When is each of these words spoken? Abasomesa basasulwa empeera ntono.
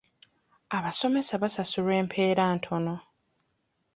Abasomesa 0.77 1.33
basasulwa 1.43 1.93
empeera 2.01 2.43
ntono. 2.55 2.95